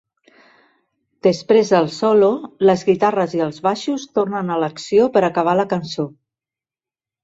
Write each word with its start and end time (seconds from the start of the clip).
Després 1.27 1.73
del 1.75 1.91
solo 1.99 2.31
les 2.71 2.85
guitarres 2.89 3.37
i 3.41 3.45
els 3.51 3.63
baixos 3.71 4.09
tornen 4.21 4.53
a 4.53 4.61
l'acció 4.67 5.11
per 5.19 5.27
acabar 5.33 5.59
la 5.65 5.71
cançó. 5.79 6.13